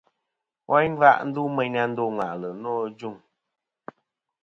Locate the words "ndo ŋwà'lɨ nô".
1.91-2.71